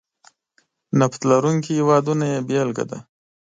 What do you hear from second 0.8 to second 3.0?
نفت لرونکي هېوادونه یې بېلګه ده.